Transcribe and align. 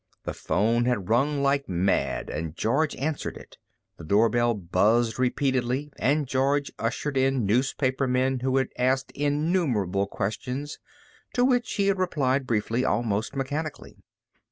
The 0.23 0.33
phone 0.33 0.85
had 0.85 1.09
rung 1.09 1.43
like 1.43 1.69
mad 1.69 2.27
and 2.31 2.55
George 2.55 2.95
answered 2.95 3.37
it. 3.37 3.59
The 3.97 4.03
doorbell 4.03 4.55
buzzed 4.55 5.19
repeatedly 5.19 5.91
and 5.99 6.25
George 6.25 6.71
ushered 6.79 7.17
in 7.17 7.45
newspapermen 7.45 8.39
who 8.39 8.57
had 8.57 8.69
asked 8.79 9.11
innumerable 9.11 10.07
questions, 10.07 10.79
to 11.35 11.45
which 11.45 11.73
he 11.73 11.85
had 11.85 11.99
replied 11.99 12.47
briefly, 12.47 12.83
almost 12.83 13.35
mechanically. 13.35 13.95